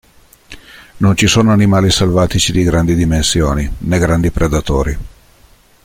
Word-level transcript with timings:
Non 0.97 1.15
ci 1.15 1.27
sono 1.27 1.51
animali 1.51 1.91
selvatici 1.91 2.51
di 2.51 2.63
grandi 2.63 2.95
dimensioni, 2.95 3.71
né 3.81 3.99
grandi 3.99 4.31
predatori. 4.31 4.97